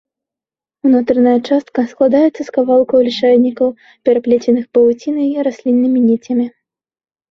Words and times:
Унутраная 0.87 1.33
частка 1.49 1.83
складаецца 1.91 2.41
з 2.49 2.49
кавалкаў 2.57 2.97
лішайнікаў, 3.11 3.67
пераплеценых 4.09 4.65
павуцінай 4.75 5.27
і 5.39 5.49
расліннымі 5.49 5.99
ніцямі. 6.13 6.53